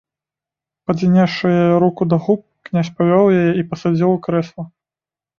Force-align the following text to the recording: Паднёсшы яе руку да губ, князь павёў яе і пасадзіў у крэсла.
Паднёсшы 0.91 1.49
яе 1.63 1.75
руку 1.83 2.07
да 2.13 2.17
губ, 2.27 2.39
князь 2.69 2.89
павёў 3.01 3.25
яе 3.39 3.51
і 3.65 3.67
пасадзіў 3.75 4.09
у 4.15 4.15
крэсла. 4.29 4.63